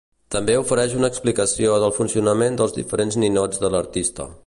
[0.35, 4.33] També ofereix una explicació del funcionament dels diferents ninots de l'artista.